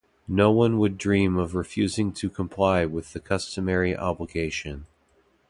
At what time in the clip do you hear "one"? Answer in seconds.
0.49-0.79